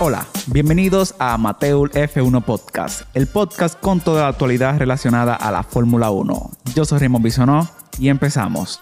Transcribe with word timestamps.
Hola, 0.00 0.26
bienvenidos 0.46 1.14
a 1.18 1.36
Mateul 1.38 1.90
F1 1.90 2.42
Podcast, 2.44 3.02
el 3.16 3.26
podcast 3.26 3.78
con 3.80 4.00
toda 4.00 4.22
la 4.22 4.28
actualidad 4.28 4.78
relacionada 4.78 5.34
a 5.34 5.50
la 5.50 5.62
Fórmula 5.64 6.10
1. 6.10 6.50
Yo 6.74 6.84
soy 6.84 6.98
Raymond 7.00 7.24
Bisonó 7.24 7.66
y 7.98 8.08
empezamos. 8.08 8.80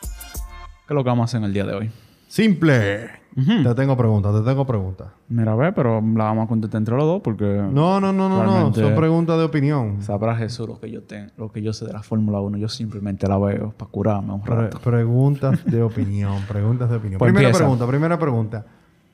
¿Qué 0.00 0.92
es 0.92 0.94
lo 0.94 1.04
que 1.04 1.08
vamos 1.10 1.22
a 1.22 1.24
hacer 1.26 1.38
en 1.38 1.44
el 1.44 1.52
día 1.52 1.64
de 1.64 1.74
hoy? 1.74 1.90
Simple. 2.28 3.20
Te 3.62 3.74
tengo 3.76 3.96
preguntas, 3.96 4.34
te 4.34 4.40
tengo 4.40 4.66
preguntas. 4.66 5.06
Mira, 5.28 5.52
a 5.52 5.54
ver, 5.54 5.72
pero 5.72 6.00
la 6.00 6.24
vamos 6.24 6.46
a 6.46 6.48
contestar 6.48 6.80
entre 6.80 6.96
los 6.96 7.04
dos 7.04 7.22
porque... 7.22 7.44
No, 7.44 8.00
no, 8.00 8.12
no, 8.12 8.28
no, 8.28 8.44
no. 8.44 8.74
Son 8.74 8.96
preguntas 8.96 9.38
de 9.38 9.44
opinión. 9.44 10.02
Sabrá 10.02 10.34
Jesús 10.34 10.66
lo 10.68 10.80
que 10.80 10.90
yo 10.90 11.04
tengo, 11.04 11.30
lo 11.36 11.52
que 11.52 11.62
yo 11.62 11.72
sé 11.72 11.86
de 11.86 11.92
la 11.92 12.02
Fórmula 12.02 12.40
1. 12.40 12.58
Yo 12.58 12.68
simplemente 12.68 13.28
la 13.28 13.38
veo 13.38 13.70
para 13.76 13.88
curarme 13.90 14.32
un 14.32 14.42
Pre- 14.42 14.56
rato. 14.56 14.80
preguntas 14.80 15.64
de 15.64 15.80
opinión, 15.80 16.42
preguntas 16.48 16.90
de 16.90 16.96
opinión. 16.96 17.18
Pues 17.20 17.28
primera 17.30 17.48
empieza. 17.50 17.64
pregunta, 17.64 17.86
primera 17.86 18.18
pregunta. 18.18 18.66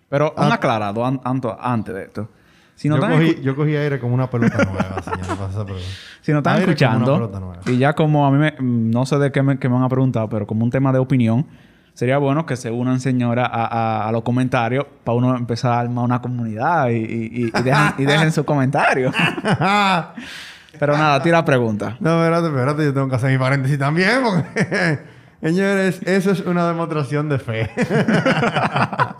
Pero 0.08 0.34
un 0.36 0.52
aclarado 0.52 1.04
an- 1.04 1.20
antes 1.60 1.94
de 1.94 2.02
esto. 2.04 2.28
Si 2.74 2.88
no, 2.90 2.96
yo, 2.96 3.08
cogí, 3.08 3.40
yo 3.42 3.56
cogí 3.56 3.74
aire 3.74 3.98
como 3.98 4.14
una 4.14 4.28
pelota 4.28 4.58
nueva, 4.64 5.02
señor. 5.02 5.78
si 6.20 6.30
no 6.32 6.38
están 6.38 6.56
Aire 6.58 6.66
escuchando, 6.72 7.30
y 7.66 7.78
ya 7.78 7.94
como 7.94 8.26
a 8.26 8.30
mí 8.30 8.36
me, 8.36 8.54
no 8.60 9.06
sé 9.06 9.18
de 9.18 9.32
qué 9.32 9.42
me, 9.42 9.58
qué 9.58 9.68
me 9.68 9.76
van 9.76 9.84
a 9.84 9.88
preguntar, 9.88 10.28
pero 10.28 10.46
como 10.46 10.62
un 10.62 10.70
tema 10.70 10.92
de 10.92 10.98
opinión, 10.98 11.46
sería 11.94 12.18
bueno 12.18 12.44
que 12.44 12.54
se 12.56 12.70
unan, 12.70 13.00
señora, 13.00 13.46
a, 13.46 13.64
a- 14.04 14.08
a 14.08 14.12
los 14.12 14.22
comentarios 14.22 14.84
para 15.04 15.16
uno 15.16 15.34
empezar 15.36 15.72
a 15.72 15.80
armar 15.80 16.04
una 16.04 16.20
comunidad 16.20 16.90
y, 16.90 16.96
y- 16.96 17.30
y- 17.46 17.46
y 17.58 17.62
dejen, 17.62 17.94
y 17.96 18.04
dejen 18.04 18.30
sus 18.30 18.44
comentarios. 18.44 19.14
pero 20.78 20.98
nada, 20.98 21.22
tira 21.22 21.42
pregunta. 21.46 21.96
no, 22.00 22.22
espérate, 22.22 22.48
espérate. 22.48 22.84
Yo 22.84 22.92
tengo 22.92 23.08
que 23.08 23.16
hacer 23.16 23.30
mi 23.32 23.38
paréntesis 23.38 23.78
también 23.78 24.20
porque... 24.22 24.98
Señores, 25.42 26.00
eso 26.04 26.30
es 26.32 26.40
una 26.40 26.66
demostración 26.66 27.28
de 27.28 27.38
fe. 27.38 27.70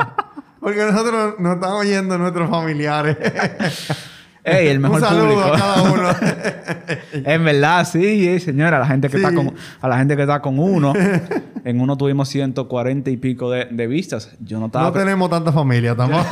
porque 0.67 0.85
nosotros 0.85 1.37
nos 1.39 1.55
están 1.55 1.71
oyendo 1.75 2.19
nuestros 2.19 2.51
familiares. 2.51 3.17
Ey, 4.43 4.67
el 4.67 4.81
mejor 4.81 4.97
Un 4.97 5.01
saludo 5.09 5.27
público. 5.29 5.55
a 5.55 5.57
cada 5.57 5.83
uno. 5.93 6.09
En 7.13 7.45
verdad, 7.45 7.87
sí, 7.87 8.41
señora, 8.41 8.81
la 8.81 8.87
gente 8.89 9.09
que 9.09 9.17
Sí. 9.19 9.23
está 9.23 9.33
con, 9.33 9.55
a 9.81 9.89
la 9.89 9.97
gente 9.99 10.17
que 10.17 10.23
está 10.23 10.43
con 10.43 10.59
uno, 10.59 10.93
en 11.65 11.81
uno 11.81 11.97
tuvimos 11.97 12.29
140 12.31 13.11
y 13.11 13.17
pico 13.17 13.49
de, 13.49 13.67
de 13.67 13.87
vistas. 13.87 14.33
Yo 14.41 14.59
no 14.59 14.67
estaba. 14.67 14.87
no 14.87 14.93
tenemos 14.93 15.31
tanta 15.31 15.53
familia 15.53 15.95
tampoco. 15.95 16.27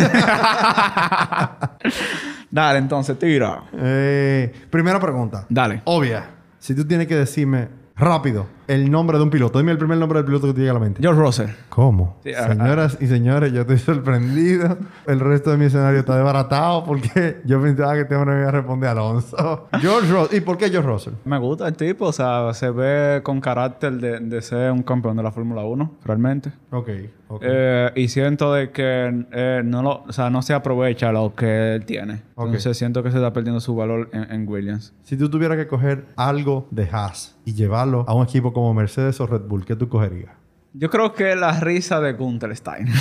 Dale, 2.50 2.78
entonces, 2.80 3.16
tira. 3.16 3.62
Eh, 3.72 4.52
primera 4.68 4.98
pregunta. 4.98 5.46
Dale. 5.48 5.82
Obvia. 5.84 6.24
Si 6.58 6.74
tú 6.74 6.84
tienes 6.84 7.06
que 7.06 7.14
decirme 7.14 7.68
rápido 7.94 8.48
el 8.68 8.90
nombre 8.90 9.18
de 9.18 9.24
un 9.24 9.30
piloto, 9.30 9.58
dime 9.58 9.72
el 9.72 9.78
primer 9.78 9.98
nombre 9.98 10.18
del 10.18 10.26
piloto 10.26 10.46
que 10.46 10.52
te 10.54 10.58
llegue 10.60 10.70
a 10.70 10.74
la 10.74 10.80
mente. 10.80 11.00
George 11.02 11.20
Russell. 11.20 11.50
¿Cómo? 11.68 12.16
Sí, 12.22 12.32
ah, 12.34 12.48
Señoras 12.48 12.98
y 13.00 13.06
señores, 13.06 13.52
yo 13.52 13.62
estoy 13.62 13.78
sorprendido. 14.14 14.78
El 15.06 15.20
resto 15.20 15.50
de 15.50 15.56
mi 15.56 15.66
escenario 15.66 16.00
está 16.00 16.16
desbaratado 16.16 16.84
porque 16.84 17.40
yo 17.44 17.60
pensaba 17.60 17.94
que 17.94 18.00
este 18.00 18.16
hombre 18.16 18.34
me 18.34 18.40
iba 18.40 18.48
a 18.48 18.52
responder 18.52 18.90
Alonso. 18.90 19.68
George 19.80 20.12
Russell. 20.12 20.36
¿Y 20.38 20.40
por 20.40 20.56
qué 20.56 20.70
George 20.70 20.88
Russell? 20.88 21.14
Me 21.24 21.38
gusta 21.38 21.68
el 21.68 21.74
tipo, 21.74 22.06
o 22.06 22.12
sea, 22.12 22.52
se 22.54 22.70
ve 22.70 23.20
con 23.22 23.40
carácter 23.40 23.92
de, 23.94 24.20
de 24.20 24.42
ser 24.42 24.72
un 24.72 24.82
campeón 24.82 25.16
de 25.16 25.22
la 25.22 25.30
Fórmula 25.32 25.62
1, 25.64 25.92
realmente. 26.04 26.52
Ok, 26.70 26.88
ok. 27.28 27.42
Eh, 27.44 27.92
y 27.96 28.08
siento 28.08 28.52
de 28.52 28.70
que 28.70 29.26
eh, 29.32 29.62
no, 29.64 29.82
lo, 29.82 30.02
o 30.04 30.12
sea, 30.12 30.30
no 30.30 30.42
se 30.42 30.54
aprovecha 30.54 31.12
lo 31.12 31.34
que 31.34 31.74
él 31.74 31.84
tiene. 31.84 32.22
Ok. 32.34 32.46
Entonces 32.46 32.76
siento 32.76 33.02
que 33.02 33.10
se 33.10 33.18
está 33.18 33.32
perdiendo 33.32 33.60
su 33.60 33.74
valor 33.74 34.08
en, 34.12 34.30
en 34.30 34.48
Williams. 34.48 34.92
Si 35.02 35.16
tú 35.16 35.28
tuvieras 35.28 35.58
que 35.58 35.66
coger 35.66 36.06
algo 36.16 36.66
de 36.70 36.88
Haas 36.90 37.36
y 37.44 37.52
llevarlo 37.52 38.04
a 38.08 38.14
un 38.14 38.24
equipo 38.24 38.52
como 38.54 38.72
Mercedes 38.72 39.20
o 39.20 39.26
Red 39.26 39.42
Bull, 39.42 39.64
¿qué 39.66 39.76
tú 39.76 39.88
cogerías? 39.88 40.44
Yo 40.76 40.90
creo 40.90 41.12
que 41.12 41.36
la 41.36 41.60
risa 41.60 42.00
de 42.00 42.14
Gunther 42.14 42.56
Stein. 42.56 42.88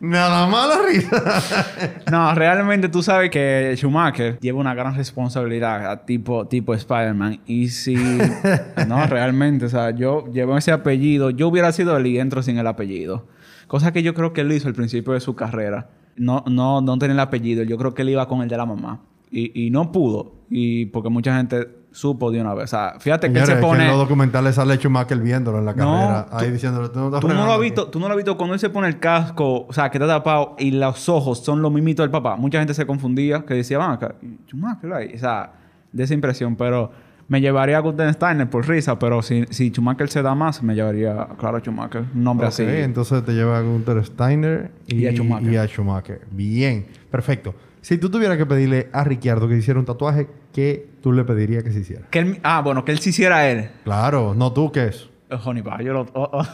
Nada 0.00 0.46
más 0.46 0.68
la 0.68 0.82
risa. 0.86 2.02
No, 2.10 2.34
realmente 2.34 2.90
tú 2.90 3.02
sabes 3.02 3.30
que 3.30 3.72
Schumacher 3.74 4.38
lleva 4.38 4.60
una 4.60 4.74
gran 4.74 4.94
responsabilidad 4.94 5.90
a 5.90 6.04
tipo, 6.04 6.46
tipo 6.46 6.74
Spider-Man. 6.74 7.40
Y 7.46 7.68
si... 7.68 7.96
no, 8.86 9.06
realmente, 9.06 9.64
o 9.64 9.70
sea, 9.70 9.92
yo 9.92 10.30
llevo 10.30 10.58
ese 10.58 10.72
apellido. 10.72 11.30
Yo 11.30 11.48
hubiera 11.48 11.72
sido 11.72 11.96
él 11.96 12.08
y 12.08 12.18
entro 12.18 12.42
sin 12.42 12.58
el 12.58 12.66
apellido. 12.66 13.26
Cosa 13.68 13.94
que 13.94 14.02
yo 14.02 14.12
creo 14.12 14.34
que 14.34 14.42
él 14.42 14.52
hizo 14.52 14.68
al 14.68 14.74
principio 14.74 15.14
de 15.14 15.20
su 15.20 15.34
carrera. 15.34 15.88
No, 16.16 16.44
no, 16.48 16.82
no 16.82 16.98
tener 16.98 17.14
el 17.14 17.20
apellido. 17.20 17.62
Yo 17.62 17.78
creo 17.78 17.94
que 17.94 18.02
él 18.02 18.10
iba 18.10 18.28
con 18.28 18.42
el 18.42 18.48
de 18.48 18.58
la 18.58 18.66
mamá. 18.66 19.00
Y, 19.30 19.68
y 19.68 19.70
no 19.70 19.90
pudo. 19.90 20.34
Y 20.50 20.84
porque 20.86 21.08
mucha 21.08 21.34
gente 21.34 21.85
supo 21.96 22.30
de 22.30 22.40
una 22.40 22.52
vez. 22.54 22.64
O 22.64 22.66
sea, 22.66 22.94
fíjate 22.98 23.32
que 23.32 23.38
él 23.38 23.46
Señores, 23.46 23.48
se 23.48 23.52
es 23.54 23.58
que 23.58 23.66
pone... 23.66 23.84
en 23.84 23.88
los 23.90 23.98
documentales 23.98 24.54
sale 24.54 24.76
Schumacher 24.76 25.18
viéndolo 25.18 25.58
en 25.58 25.64
la 25.64 25.72
No, 25.72 25.92
carrera. 25.92 26.26
tú- 26.30 26.36
ahí 26.36 26.50
diciéndole, 26.52 26.88
tú 26.90 26.98
no 26.98 27.06
estás 27.06 27.20
Tú 27.20 27.28
no 27.28 27.34
lo 27.34 27.42
has 27.44 27.50
aquí". 27.52 27.62
visto, 27.62 27.88
tú 27.88 27.98
no 28.00 28.06
lo 28.06 28.12
has 28.12 28.16
visto 28.16 28.36
cuando 28.36 28.54
él 28.54 28.60
se 28.60 28.68
pone 28.70 28.88
el 28.88 28.98
casco, 29.00 29.66
o 29.66 29.72
sea, 29.72 29.90
que 29.90 29.96
está 29.98 30.06
tapado 30.06 30.54
y 30.58 30.72
los 30.72 31.08
ojos 31.08 31.42
son 31.42 31.62
los 31.62 31.72
mimitos 31.72 32.04
del 32.04 32.10
papá. 32.10 32.36
Mucha 32.36 32.58
gente 32.58 32.74
se 32.74 32.84
confundía, 32.86 33.44
que 33.46 33.54
decía, 33.54 33.78
van 33.78 33.92
acá, 33.92 34.14
Schumacher 34.46 34.92
ahí. 34.92 35.12
O 35.14 35.18
sea, 35.18 35.52
de 35.92 36.04
esa 36.04 36.12
impresión, 36.14 36.54
pero 36.56 36.90
me 37.28 37.40
llevaría 37.40 37.78
a 37.78 37.80
Guten 37.80 38.12
Steiner 38.12 38.48
por 38.50 38.68
risa, 38.68 38.98
pero 38.98 39.22
si, 39.22 39.44
si 39.50 39.70
Schumacher 39.70 40.08
se 40.08 40.20
da 40.22 40.34
más, 40.34 40.62
me 40.62 40.74
llevaría, 40.74 41.26
claro, 41.38 41.56
a 41.56 41.60
Schumacher. 41.60 42.04
Un 42.14 42.22
nombre 42.24 42.46
Ok, 42.46 42.52
así. 42.52 42.62
entonces 42.64 43.24
te 43.24 43.32
lleva 43.32 43.56
a 43.58 43.62
Gunther 43.62 44.04
Steiner 44.04 44.70
y, 44.86 44.96
Y 44.98 45.06
a 45.08 45.12
Schumacher. 45.12 45.52
y 45.52 45.56
a 45.56 45.66
Schumacher. 45.66 46.20
Bien, 46.30 46.86
perfecto. 47.10 47.54
Si 47.86 47.98
tú 47.98 48.10
tuvieras 48.10 48.36
que 48.36 48.44
pedirle 48.46 48.88
a 48.92 49.04
Ricciardo 49.04 49.46
que 49.46 49.56
hiciera 49.56 49.78
un 49.78 49.86
tatuaje, 49.86 50.26
¿qué 50.52 50.90
tú 51.00 51.12
le 51.12 51.22
pedirías 51.22 51.62
que 51.62 51.70
se 51.70 51.78
hiciera? 51.78 52.08
Que 52.10 52.18
él- 52.18 52.40
ah, 52.42 52.60
bueno, 52.60 52.84
que 52.84 52.90
él 52.90 52.98
se 52.98 53.10
hiciera 53.10 53.48
él. 53.48 53.70
Claro, 53.84 54.34
no 54.34 54.52
tú, 54.52 54.72
¿qué 54.72 54.86
es? 54.86 55.08
Eh, 55.30 55.36
Honey 55.44 55.62
Pie, 55.62 55.84
yo 55.84 55.92
lo... 55.92 56.00
oh, 56.14 56.28
oh. 56.32 56.44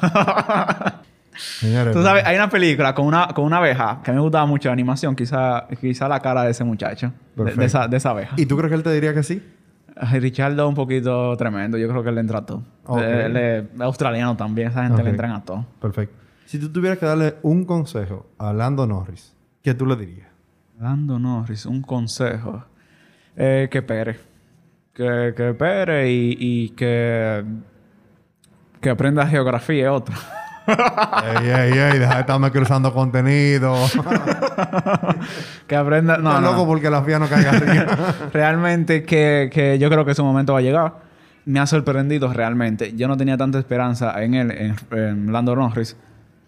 Señores, 1.35 1.95
Tú 1.95 2.03
sabes, 2.03 2.23
hay 2.27 2.37
una 2.37 2.51
película 2.51 2.95
con 2.95 3.07
una, 3.07 3.29
con 3.29 3.47
una 3.47 3.57
abeja 3.57 4.01
que 4.05 4.13
me 4.13 4.21
gustaba 4.21 4.45
mucho 4.45 4.69
la 4.69 4.75
animación, 4.75 5.17
quizá, 5.17 5.67
quizá 5.81 6.07
la 6.07 6.21
cara 6.21 6.43
de 6.43 6.51
ese 6.51 6.65
muchacho, 6.65 7.15
de- 7.35 7.55
de, 7.55 7.65
esa, 7.65 7.89
de 7.89 7.97
esa 7.97 8.11
abeja. 8.11 8.35
¿Y 8.37 8.45
tú 8.45 8.59
crees 8.59 8.69
que 8.69 8.75
él 8.77 8.83
te 8.83 8.93
diría 8.93 9.15
que 9.15 9.23
sí? 9.23 9.43
Richardo 10.21 10.65
es 10.65 10.69
un 10.69 10.75
poquito 10.75 11.35
tremendo. 11.39 11.79
Yo 11.79 11.89
creo 11.89 12.03
que 12.03 12.11
él 12.11 12.15
le 12.17 12.21
entra 12.21 12.41
a 12.41 12.45
todo. 12.45 12.63
Ok. 12.85 13.01
Él 13.01 13.37
es 13.39 13.65
australiano 13.81 14.37
también. 14.37 14.69
Esa 14.69 14.83
gente 14.87 15.03
le 15.03 15.09
entran 15.09 15.31
a 15.33 15.43
todo. 15.43 15.65
Perfecto. 15.81 16.15
Si 16.45 16.59
tú 16.59 16.71
tuvieras 16.71 16.99
que 16.99 17.07
darle 17.07 17.37
un 17.41 17.65
consejo 17.65 18.27
a 18.37 18.53
Lando 18.53 18.87
Norris, 18.87 19.35
¿qué 19.63 19.73
tú 19.73 19.87
le 19.87 19.97
dirías? 19.97 20.29
Lando 20.83 21.17
Norris, 21.17 21.65
un 21.67 21.81
consejo. 21.81 22.65
Eh, 23.37 23.69
que 23.71 23.83
pere. 23.83 24.19
Que, 24.93 25.33
que 25.37 25.55
pere 25.55 26.11
y, 26.11 26.37
y 26.39 26.69
que... 26.71 27.45
Que 28.81 28.91
aprenda 28.91 29.25
geografía 29.29 29.85
es 29.85 29.91
otro. 29.93 30.17
ey, 30.67 31.49
ey, 31.49 31.79
ey, 31.79 31.99
deja 32.01 32.15
de 32.15 32.21
estarme 32.23 32.51
cruzando 32.51 32.93
contenido. 32.93 33.77
que 35.69 35.77
aprenda... 35.77 36.17
No, 36.19 36.31
Estás 36.31 36.43
no. 36.43 36.51
loco 36.51 36.67
porque 36.67 36.91
la 36.91 37.05
FIA 37.05 37.21
no 37.21 37.29
caiga 37.29 37.51
arriba. 37.53 37.97
Realmente 38.33 39.05
que, 39.05 39.51
que 39.53 39.79
yo 39.79 39.89
creo 39.89 40.05
que 40.05 40.17
su 40.17 40.25
momento 40.25 40.53
va 40.55 40.59
a 40.59 40.63
llegar. 40.63 40.95
Me 41.45 41.61
ha 41.61 41.67
sorprendido 41.67 42.33
realmente. 42.33 42.93
Yo 42.97 43.07
no 43.07 43.17
tenía 43.17 43.37
tanta 43.37 43.61
esperanza 43.61 44.21
en 44.21 44.35
él, 44.35 44.51
en, 44.51 44.77
en 44.91 45.33
Lando 45.33 45.55
Norris. 45.55 45.97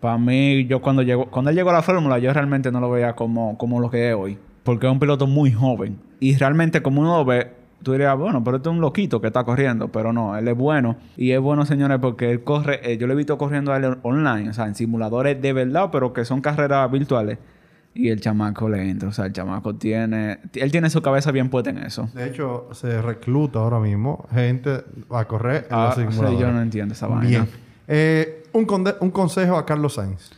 Para 0.04 0.18
mí, 0.18 0.66
yo 0.66 0.82
cuando 0.82 1.00
llegó, 1.00 1.30
cuando 1.30 1.48
él 1.50 1.56
llegó 1.56 1.70
a 1.70 1.72
la 1.72 1.80
fórmula, 1.82 2.18
yo 2.18 2.30
realmente 2.30 2.70
no 2.70 2.78
lo 2.78 2.90
veía 2.90 3.14
como, 3.14 3.56
como 3.56 3.80
lo 3.80 3.88
que 3.90 4.10
es 4.10 4.14
hoy. 4.14 4.36
Porque 4.62 4.86
es 4.86 4.92
un 4.92 4.98
piloto 5.00 5.26
muy 5.26 5.50
joven. 5.50 5.96
Y 6.20 6.36
realmente 6.36 6.82
como 6.82 7.00
uno 7.00 7.16
lo 7.16 7.24
ve, 7.24 7.50
tú 7.82 7.92
dirías, 7.92 8.14
bueno, 8.18 8.44
pero 8.44 8.58
este 8.58 8.68
es 8.68 8.74
un 8.74 8.82
loquito 8.82 9.22
que 9.22 9.28
está 9.28 9.44
corriendo. 9.44 9.88
Pero 9.88 10.12
no, 10.12 10.36
él 10.36 10.46
es 10.46 10.54
bueno. 10.58 10.96
Y 11.16 11.30
es 11.30 11.40
bueno, 11.40 11.64
señores, 11.64 12.00
porque 12.02 12.30
él 12.30 12.44
corre... 12.44 12.80
eh, 12.82 12.98
yo 12.98 13.06
lo 13.06 13.14
he 13.14 13.16
visto 13.16 13.38
corriendo 13.38 13.72
a 13.72 13.78
él 13.78 13.96
online. 14.02 14.50
O 14.50 14.52
sea, 14.52 14.66
en 14.66 14.74
simuladores 14.74 15.40
de 15.40 15.54
verdad, 15.54 15.88
pero 15.90 16.12
que 16.12 16.26
son 16.26 16.42
carreras 16.42 16.90
virtuales. 16.92 17.38
Y 17.94 18.10
el 18.10 18.20
chamaco 18.20 18.68
le 18.68 18.90
entra. 18.90 19.08
O 19.08 19.12
sea, 19.12 19.24
el 19.24 19.32
chamaco 19.32 19.74
tiene... 19.76 20.38
Él 20.52 20.70
tiene 20.70 20.90
su 20.90 21.00
cabeza 21.00 21.30
bien 21.32 21.48
puesta 21.48 21.70
en 21.70 21.78
eso. 21.78 22.10
De 22.12 22.26
hecho, 22.28 22.68
se 22.72 23.00
recluta 23.00 23.58
ahora 23.60 23.80
mismo 23.80 24.26
gente 24.34 24.82
a 25.10 25.24
correr 25.24 25.66
en 25.70 25.74
Ah, 25.74 25.84
los 25.86 25.94
sí, 25.94 26.00
simuladores. 26.12 26.40
yo 26.40 26.52
no 26.52 26.60
entiendo 26.60 26.92
esa 26.92 27.06
vaina. 27.06 27.26
Bien. 27.28 27.48
Eh, 27.88 28.42
un, 28.54 28.66
conde- 28.66 28.96
un 29.00 29.10
consejo 29.10 29.56
a 29.58 29.66
Carlos 29.66 29.94
Sainz. 29.94 30.30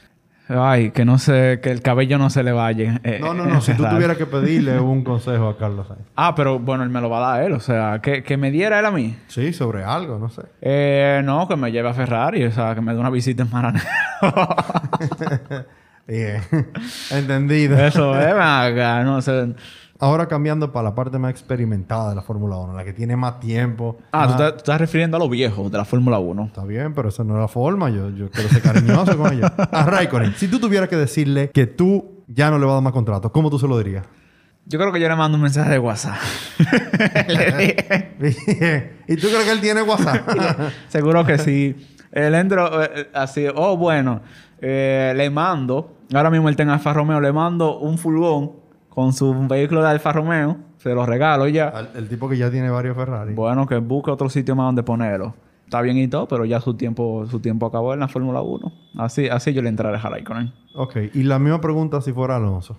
Ay, 0.48 0.92
que 0.92 1.04
no 1.04 1.18
se... 1.18 1.58
Que 1.60 1.72
el 1.72 1.82
cabello 1.82 2.18
no 2.18 2.30
se 2.30 2.44
le 2.44 2.52
vaya. 2.52 3.00
eh, 3.02 3.18
No, 3.20 3.34
no, 3.34 3.46
no. 3.46 3.60
si 3.60 3.74
tú 3.74 3.84
tuvieras 3.90 4.16
que 4.16 4.26
pedirle 4.26 4.78
un 4.78 5.02
consejo 5.02 5.48
a 5.48 5.58
Carlos 5.58 5.88
Sainz. 5.88 6.02
Ah, 6.14 6.34
pero 6.36 6.60
bueno, 6.60 6.84
él 6.84 6.90
me 6.90 7.00
lo 7.00 7.10
va 7.10 7.18
a 7.18 7.36
dar 7.38 7.46
él. 7.46 7.52
O 7.52 7.58
sea, 7.60 7.98
que, 8.00 8.22
que 8.22 8.36
me 8.36 8.52
diera 8.52 8.78
él 8.78 8.86
a 8.86 8.92
mí. 8.92 9.16
Sí, 9.26 9.52
sobre 9.52 9.82
algo, 9.82 10.18
no 10.20 10.28
sé. 10.28 10.42
Eh, 10.60 11.20
no, 11.24 11.48
que 11.48 11.56
me 11.56 11.72
lleve 11.72 11.88
a 11.88 11.94
Ferrari. 11.94 12.44
O 12.44 12.52
sea, 12.52 12.74
que 12.76 12.80
me 12.80 12.92
dé 12.94 13.00
una 13.00 13.10
visita 13.10 13.42
en 13.42 13.50
Maranello. 13.50 13.84
Bien. 16.06 16.40
Entendido. 17.10 17.76
Eso 17.84 18.16
es, 18.18 18.32
acá. 18.32 19.02
No 19.02 19.20
sé. 19.20 19.54
Ahora 19.98 20.26
cambiando 20.26 20.72
para 20.72 20.90
la 20.90 20.94
parte 20.94 21.18
más 21.18 21.30
experimentada 21.30 22.10
de 22.10 22.16
la 22.16 22.22
Fórmula 22.22 22.56
1, 22.56 22.74
la 22.74 22.84
que 22.84 22.92
tiene 22.92 23.16
más 23.16 23.40
tiempo. 23.40 23.96
Ah, 24.12 24.28
tú 24.28 24.36
te, 24.36 24.56
estás 24.58 24.78
refiriendo 24.80 25.16
a 25.16 25.20
los 25.20 25.30
viejos 25.30 25.70
de 25.72 25.78
la 25.78 25.84
Fórmula 25.84 26.18
1. 26.18 26.44
Está 26.44 26.64
bien, 26.64 26.92
pero 26.94 27.08
esa 27.08 27.24
no 27.24 27.34
es 27.34 27.40
la 27.40 27.48
forma. 27.48 27.88
Yo, 27.90 28.10
yo 28.10 28.30
quiero 28.30 28.48
ser 28.50 28.62
cariñoso 28.62 29.16
con 29.16 29.32
ellos. 29.32 29.50
A 29.56 29.84
Raikkonen, 29.84 30.34
si 30.34 30.48
tú 30.48 30.58
tuvieras 30.58 30.88
que 30.88 30.96
decirle 30.96 31.50
que 31.50 31.66
tú 31.66 32.22
ya 32.28 32.50
no 32.50 32.58
le 32.58 32.64
vas 32.66 32.72
a 32.72 32.74
dar 32.76 32.82
más 32.82 32.92
contrato, 32.92 33.32
¿cómo 33.32 33.48
tú 33.50 33.58
se 33.58 33.66
lo 33.68 33.78
dirías? 33.78 34.04
Yo 34.68 34.78
creo 34.80 34.92
que 34.92 34.98
yo 35.00 35.08
le 35.08 35.14
mando 35.14 35.36
un 35.36 35.42
mensaje 35.42 35.70
de 35.70 35.78
WhatsApp. 35.78 36.16
Le 37.28 37.52
dije- 37.56 38.14
Bien. 38.18 38.92
¿Y 39.06 39.16
tú 39.16 39.28
crees 39.28 39.44
que 39.44 39.52
él 39.52 39.60
tiene 39.60 39.82
WhatsApp? 39.82 40.28
Seguro 40.88 41.24
que 41.24 41.38
sí. 41.38 41.76
él 42.10 42.34
entró 42.34 42.82
eh, 42.82 43.08
así, 43.14 43.46
oh, 43.54 43.76
bueno, 43.76 44.22
eh, 44.60 45.12
le 45.16 45.30
mando, 45.30 45.98
ahora 46.12 46.30
mismo 46.30 46.48
él 46.48 46.54
está 46.54 46.64
en 46.64 46.70
Alfa 46.70 46.92
Romeo, 46.92 47.20
le 47.20 47.32
mando 47.32 47.78
un 47.78 47.96
furgón 47.96 48.52
con 48.96 49.12
su 49.12 49.46
vehículo 49.46 49.82
de 49.82 49.90
Alfa 49.90 50.10
Romeo, 50.10 50.56
se 50.78 50.92
lo 50.94 51.04
regalo 51.06 51.46
ya. 51.46 51.68
Al- 51.68 51.90
el 51.94 52.08
tipo 52.08 52.28
que 52.28 52.36
ya 52.38 52.50
tiene 52.50 52.70
varios 52.70 52.96
Ferrari. 52.96 53.34
Bueno, 53.34 53.66
que 53.66 53.76
busque 53.76 54.10
otro 54.10 54.28
sitio 54.30 54.56
más 54.56 54.66
donde 54.66 54.82
ponerlo. 54.82 55.34
Está 55.66 55.80
bien 55.82 55.98
y 55.98 56.08
todo, 56.08 56.26
pero 56.26 56.44
ya 56.46 56.60
su 56.60 56.74
tiempo, 56.74 57.26
su 57.30 57.40
tiempo 57.40 57.66
acabó 57.66 57.92
en 57.92 58.00
la 58.00 58.08
Fórmula 58.08 58.40
1. 58.40 58.72
Así, 58.98 59.28
así 59.28 59.52
yo 59.52 59.60
le 59.62 59.68
entraré 59.68 59.98
a 59.98 60.00
Raikkonen. 60.00 60.52
Ok. 60.74 60.96
Y 61.14 61.24
la 61.24 61.38
misma 61.38 61.60
pregunta 61.60 62.00
si 62.00 62.12
fuera 62.12 62.36
Alonso. 62.36 62.78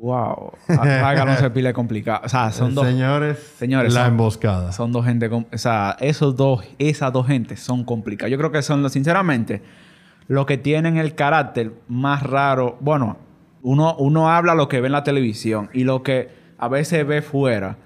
Wow. 0.00 0.52
Haga 0.68 1.24
no 1.24 1.36
se 1.36 1.50
pile 1.50 1.72
complicado. 1.74 2.20
O 2.24 2.28
sea, 2.28 2.50
son 2.52 2.74
dos, 2.74 2.86
Señores, 2.86 3.38
Señores, 3.58 3.92
la 3.92 4.02
son- 4.04 4.10
emboscada. 4.12 4.72
son 4.72 4.92
dos 4.92 5.04
gente, 5.04 5.28
o 5.28 5.44
sea, 5.58 5.96
esos 6.00 6.36
dos, 6.36 6.64
esas 6.78 7.12
dos 7.12 7.26
gentes 7.26 7.60
son 7.60 7.84
complicadas. 7.84 8.30
Yo 8.30 8.38
creo 8.38 8.52
que 8.52 8.62
son, 8.62 8.88
sinceramente, 8.88 9.60
los 10.28 10.46
que 10.46 10.56
tienen 10.56 10.96
el 10.96 11.14
carácter 11.16 11.72
más 11.88 12.22
raro. 12.22 12.76
Bueno, 12.80 13.16
uno, 13.62 13.96
uno 13.96 14.30
habla 14.30 14.54
lo 14.54 14.68
que 14.68 14.80
ve 14.80 14.86
en 14.86 14.92
la 14.92 15.04
televisión 15.04 15.70
y 15.72 15.84
lo 15.84 16.02
que 16.02 16.28
a 16.58 16.68
veces 16.68 17.06
ve 17.06 17.22
fuera, 17.22 17.76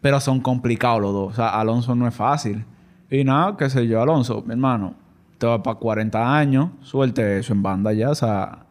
pero 0.00 0.20
son 0.20 0.40
complicados 0.40 1.00
los 1.00 1.12
dos. 1.12 1.32
O 1.32 1.36
sea, 1.36 1.48
Alonso 1.60 1.94
no 1.94 2.06
es 2.06 2.14
fácil. 2.14 2.64
Y 3.10 3.24
nada, 3.24 3.56
qué 3.56 3.70
sé 3.70 3.86
yo, 3.86 4.02
Alonso, 4.02 4.42
mi 4.46 4.52
hermano, 4.52 4.94
te 5.38 5.46
va 5.46 5.62
para 5.62 5.78
40 5.78 6.36
años, 6.36 6.70
suelte 6.82 7.38
eso 7.38 7.52
en 7.52 7.62
banda 7.62 7.92
ya, 7.92 8.10
o 8.10 8.14
sea. 8.14 8.64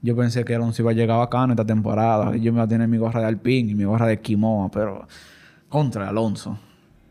Yo 0.00 0.14
pensé 0.14 0.44
que 0.44 0.54
Alonso 0.54 0.82
iba 0.82 0.90
a 0.90 0.94
llegar 0.94 1.16
bacano 1.16 1.54
esta 1.54 1.64
temporada. 1.64 2.36
Yo 2.36 2.52
me 2.52 2.58
iba 2.58 2.64
a 2.64 2.68
tener 2.68 2.86
mi 2.86 2.98
gorra 2.98 3.20
de 3.20 3.26
Alpine 3.26 3.72
y 3.72 3.74
mi 3.74 3.84
gorra 3.84 4.06
de 4.06 4.20
Kimoa, 4.20 4.70
pero 4.70 5.06
contra 5.70 6.10
Alonso. 6.10 6.58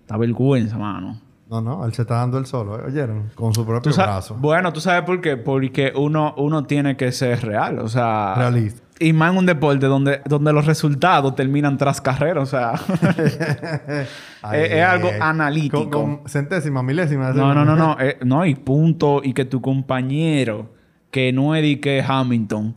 Está 0.02 0.16
vergüenza, 0.16 0.78
mano. 0.78 1.20
No, 1.50 1.60
no, 1.60 1.86
él 1.86 1.94
se 1.94 2.04
está 2.04 2.18
dando 2.18 2.38
el 2.38 2.46
solo, 2.46 2.80
¿eh? 2.80 2.84
¿oyeron? 2.86 3.32
Con 3.34 3.52
su 3.56 3.66
propio 3.66 3.92
brazo. 3.94 4.36
Bueno, 4.40 4.72
tú 4.72 4.80
sabes 4.80 5.02
por 5.04 5.22
qué. 5.22 5.38
Porque 5.38 5.92
uno, 5.96 6.36
uno 6.38 6.66
tiene 6.66 6.96
que 6.96 7.12
ser 7.12 7.44
real. 7.44 7.80
O 7.80 7.88
sea. 7.88 8.36
Realista. 8.38 8.83
Y 9.00 9.12
más 9.12 9.32
en 9.32 9.40
un 9.40 9.46
deporte 9.46 9.88
donde, 9.88 10.22
donde 10.26 10.54
los 10.54 10.66
resultados 10.66 11.36
terminan 11.36 11.78
tras 11.78 12.00
carrera. 12.00 12.42
O 12.42 12.46
sea. 12.46 12.74
Ay, 14.42 14.62
es, 14.62 14.84
algo 14.84 15.10
ay. 15.12 15.20
analítico. 15.22 15.90
Con, 15.90 16.18
con 16.18 16.30
centésima, 16.30 16.84
milésima. 16.84 17.32
de 17.32 17.40
No, 17.40 17.54
no, 17.54 17.66
no, 17.66 17.76
no. 17.76 17.98
eh, 18.00 18.18
no, 18.24 18.46
y 18.46 18.56
punto. 18.56 19.22
Y 19.24 19.34
que 19.34 19.46
tu 19.46 19.62
compañero, 19.62 20.74
que 21.12 21.32
no 21.32 21.56
es 21.56 21.80
que 21.80 22.04
Hamilton, 22.06 22.76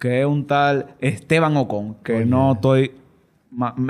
que 0.00 0.20
es 0.20 0.26
un 0.26 0.46
tal 0.46 0.96
Esteban 1.00 1.56
Ocon, 1.56 1.96
que 2.02 2.16
Oye. 2.16 2.26
no 2.26 2.52
estoy 2.52 2.92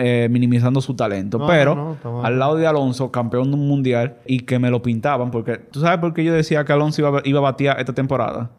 eh, 0.01 0.29
minimizando 0.29 0.81
su 0.81 0.95
talento, 0.95 1.39
No, 1.39 1.47
pero 1.47 1.97
no, 2.03 2.25
al 2.25 2.37
lado 2.37 2.57
de 2.57 2.67
Alonso, 2.67 3.13
campeón 3.13 3.53
de 3.53 3.57
un 3.57 3.69
mundial, 3.69 4.17
y 4.27 4.41
que 4.41 4.59
me 4.59 4.71
lo 4.71 4.83
pintaban, 4.83 5.31
porque 5.31 5.57
tú 5.57 5.79
sabes 5.81 6.01
por 6.01 6.13
qué 6.13 6.25
yo 6.25 6.35
decía 6.35 6.65
que 6.65 6.73
Alonso 6.73 7.01
iba, 7.01 7.21
iba 7.25 7.39
a 7.39 7.43
batear 7.43 7.79
esta 7.79 7.93
temporada. 7.93 8.51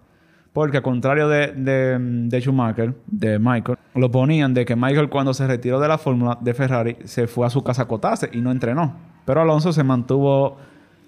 Porque 0.53 0.77
al 0.77 0.83
contrario 0.83 1.27
de, 1.27 1.47
de, 1.47 1.97
de 1.99 2.39
Schumacher, 2.39 2.93
de 3.07 3.39
Michael, 3.39 3.77
lo 3.95 4.11
ponían 4.11 4.53
de 4.53 4.65
que 4.65 4.75
Michael 4.75 5.09
cuando 5.09 5.33
se 5.33 5.47
retiró 5.47 5.79
de 5.79 5.87
la 5.87 5.97
fórmula 5.97 6.37
de 6.39 6.53
Ferrari 6.53 6.97
se 7.05 7.27
fue 7.27 7.47
a 7.47 7.49
su 7.49 7.63
casa 7.63 7.81
a 7.81 7.85
acotarse 7.85 8.29
y 8.31 8.39
no 8.39 8.51
entrenó. 8.51 8.95
Pero 9.25 9.41
Alonso 9.41 9.73
se 9.73 9.83
mantuvo 9.83 10.57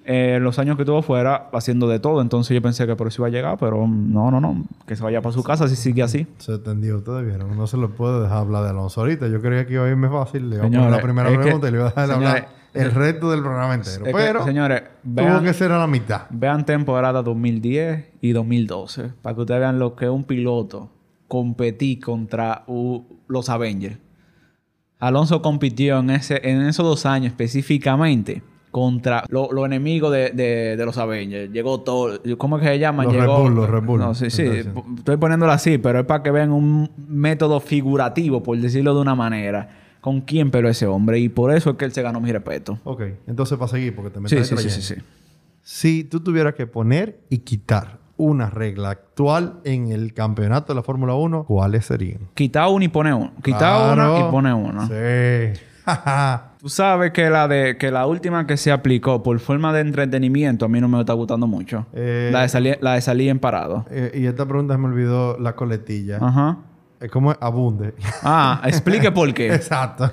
eh, 0.03 0.39
los 0.41 0.59
años 0.59 0.75
que 0.75 0.83
estuvo 0.83 1.01
fuera 1.01 1.49
haciendo 1.51 1.87
de 1.87 1.99
todo. 1.99 2.21
Entonces 2.21 2.55
yo 2.55 2.61
pensé 2.61 2.87
que 2.87 2.95
por 2.95 3.07
eso 3.07 3.21
iba 3.21 3.27
a 3.27 3.31
llegar, 3.31 3.57
pero 3.59 3.87
no, 3.87 4.31
no, 4.31 4.39
no. 4.39 4.63
Que 4.87 4.95
se 4.95 5.03
vaya 5.03 5.21
para 5.21 5.33
su 5.33 5.43
casa 5.43 5.67
si 5.67 5.75
sigue 5.75 6.01
así. 6.01 6.27
Se 6.37 6.53
entendió, 6.53 6.97
ustedes 6.97 7.25
vieron. 7.25 7.57
No 7.57 7.67
se 7.67 7.77
lo 7.77 7.89
puede 7.89 8.21
dejar 8.21 8.39
hablar 8.39 8.63
de 8.63 8.69
Alonso 8.69 9.01
ahorita. 9.01 9.27
Yo 9.27 9.41
creía 9.41 9.65
que 9.65 9.73
iba 9.73 9.85
a 9.85 9.89
irme 9.89 10.09
fácil. 10.09 10.49
Le 10.49 10.55
iba 10.57 10.65
a 10.65 10.69
poner 10.69 10.91
la 10.91 11.01
primera 11.01 11.29
pregunta 11.29 11.67
y 11.67 11.71
le 11.71 11.77
iba 11.77 11.85
a 11.85 11.89
dejar 11.89 12.07
señores, 12.07 12.29
hablar 12.29 12.64
el 12.75 12.91
resto 12.91 13.31
del 13.31 13.41
programa 13.41 13.73
entero. 13.75 14.05
Es 14.05 14.13
que, 14.13 14.19
Pero 14.21 14.43
señores, 14.45 14.83
tuvo 15.03 15.13
vean, 15.15 15.43
que 15.43 15.53
ser 15.53 15.71
a 15.71 15.77
la 15.79 15.87
mitad. 15.87 16.21
vean 16.29 16.65
temporada 16.65 17.21
2010 17.23 18.05
y 18.21 18.31
2012 18.31 19.11
para 19.21 19.35
que 19.35 19.41
ustedes 19.41 19.59
vean 19.59 19.79
lo 19.79 19.95
que 19.95 20.05
es 20.05 20.11
un 20.11 20.23
piloto 20.23 20.89
competir 21.27 21.99
contra 22.03 22.63
los 23.27 23.49
Avengers. 23.49 23.97
Alonso 24.99 25.41
compitió 25.41 25.99
en, 25.99 26.09
ese, 26.11 26.39
en 26.49 26.61
esos 26.61 26.85
dos 26.85 27.05
años 27.05 27.27
específicamente 27.31 28.41
contra 28.71 29.23
lo- 29.29 29.51
los 29.51 29.65
enemigos 29.65 30.11
de, 30.11 30.31
de- 30.31 30.75
de 30.77 30.85
los 30.85 30.97
Avengers. 30.97 31.51
Llegó 31.51 31.81
todo... 31.81 32.19
¿Cómo 32.37 32.57
es 32.57 32.63
que 32.63 32.69
se 32.69 32.79
llama? 32.79 33.03
Los 33.03 33.13
Llegó... 33.13 33.37
Red 33.37 33.43
Bull, 33.43 33.55
los 33.55 33.69
Red 33.69 33.83
Bull. 33.83 33.99
No, 33.99 34.13
sí, 34.15 34.29
sí. 34.29 34.43
Estoy 34.97 35.17
poniéndolo 35.17 35.51
así, 35.51 35.77
pero 35.77 35.99
es 35.99 36.05
para 36.05 36.23
que 36.23 36.31
vean 36.31 36.51
un 36.51 36.89
método 37.07 37.59
figurativo, 37.59 38.41
por 38.43 38.57
decirlo 38.57 38.93
de 38.95 39.01
una 39.01 39.15
manera. 39.15 39.69
¿Con 40.05 40.21
quién 40.21 40.51
pero 40.51 40.69
ese 40.69 40.85
hombre? 40.85 41.17
Y 41.17 41.29
por 41.29 41.51
eso 41.51 41.71
es 41.71 41.77
que 41.77 41.85
él 41.85 41.91
se 41.91 42.03
ganó 42.03 42.21
mi 42.21 42.31
respeto. 42.31 42.77
Ok, 42.83 43.01
entonces 43.25 43.57
para 43.57 43.69
seguir, 43.69 43.95
porque 43.95 44.11
te 44.11 44.19
me 44.19 44.29
Sí, 44.29 44.37
sí, 44.43 44.55
sí, 44.55 44.69
sí, 44.69 44.81
sí. 44.83 44.95
Si 45.63 46.03
tú 46.03 46.19
tuvieras 46.19 46.53
que 46.53 46.67
poner 46.67 47.21
y 47.27 47.39
quitar 47.39 47.97
una 48.15 48.51
regla 48.51 48.91
actual 48.91 49.61
en 49.63 49.87
el 49.91 50.13
campeonato 50.13 50.73
de 50.73 50.75
la 50.75 50.83
Fórmula 50.83 51.15
1, 51.15 51.45
¿cuáles 51.45 51.87
serían? 51.87 52.19
Quita 52.35 52.67
una 52.67 52.85
y 52.85 52.87
pone 52.89 53.15
uno. 53.15 53.33
Quita 53.43 53.57
Claro. 53.57 53.93
una 53.93 54.19
y 54.27 54.31
pone 54.31 54.53
uno. 54.53 54.87
Sí. 54.87 55.59
Tú 56.61 56.69
sabes 56.69 57.11
que 57.11 57.27
la 57.31 57.47
de 57.47 57.75
que 57.79 57.89
la 57.89 58.05
última 58.05 58.45
que 58.45 58.57
se 58.57 58.71
aplicó 58.71 59.23
por 59.23 59.39
forma 59.39 59.73
de 59.73 59.81
entretenimiento 59.81 60.65
a 60.65 60.67
mí 60.67 60.79
no 60.81 60.87
me 60.87 60.99
está 60.99 61.13
gustando 61.13 61.47
mucho. 61.47 61.87
Eh, 61.93 62.29
la, 62.31 62.43
de 62.43 62.49
salir, 62.49 62.77
la 62.79 62.93
de 62.93 63.01
salir 63.01 63.29
en 63.29 63.39
parado. 63.39 63.87
Eh, 63.89 64.11
y 64.13 64.27
esta 64.27 64.45
pregunta 64.45 64.75
se 64.75 64.77
me 64.77 64.85
olvidó 64.85 65.39
la 65.39 65.55
coletilla. 65.55 66.19
Ajá. 66.21 66.59
Es 66.99 67.11
como 67.11 67.35
abunde. 67.39 67.93
Ah, 68.23 68.61
explique 68.65 69.11
por 69.11 69.33
qué. 69.33 69.47
Exacto. 69.53 70.09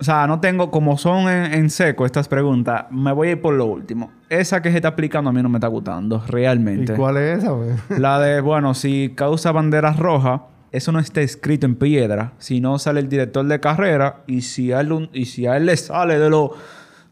O 0.00 0.04
sea, 0.04 0.26
no 0.26 0.38
tengo, 0.40 0.70
como 0.70 0.96
son 0.96 1.28
en, 1.28 1.52
en 1.52 1.70
seco 1.70 2.06
estas 2.06 2.28
preguntas, 2.28 2.84
me 2.90 3.12
voy 3.12 3.28
a 3.28 3.30
ir 3.32 3.40
por 3.40 3.54
lo 3.54 3.66
último. 3.66 4.12
Esa 4.28 4.62
que 4.62 4.70
se 4.70 4.76
está 4.76 4.88
aplicando 4.88 5.30
a 5.30 5.32
mí 5.32 5.42
no 5.42 5.48
me 5.48 5.58
está 5.58 5.66
gustando, 5.66 6.22
¿Y 6.26 6.30
realmente. 6.30 6.94
cuál 6.94 7.16
es 7.16 7.38
esa? 7.38 7.52
La 7.98 8.20
de, 8.20 8.40
bueno, 8.40 8.74
si 8.74 9.12
causa 9.16 9.50
banderas 9.50 9.98
rojas, 9.98 10.42
eso 10.70 10.92
no 10.92 11.00
está 11.00 11.20
escrito 11.20 11.66
en 11.66 11.74
piedra. 11.74 12.32
Si 12.38 12.60
no 12.60 12.78
sale 12.78 13.00
el 13.00 13.08
director 13.08 13.44
de 13.46 13.58
carrera 13.58 14.22
y 14.26 14.42
si 14.42 14.70
a 14.72 14.80
él, 14.80 15.10
y 15.12 15.24
si 15.24 15.46
a 15.46 15.56
él 15.56 15.66
le 15.66 15.76
sale 15.76 16.18
de 16.18 16.30
los 16.30 16.50